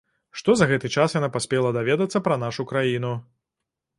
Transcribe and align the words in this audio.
Што 0.39 0.53
за 0.59 0.65
гэты 0.71 0.89
час 1.01 1.15
яна 1.19 1.29
паспела 1.35 1.69
даведацца 1.77 2.21
пра 2.29 2.37
нашу 2.47 2.65
краіну? 2.71 3.13